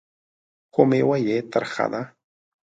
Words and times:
خو 0.71 0.81
مېوه 0.89 1.17
یې 1.27 1.37
ترخه 1.51 1.85
ده. 1.91 2.01